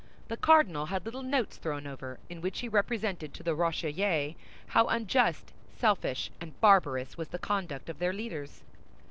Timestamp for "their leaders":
7.99-8.63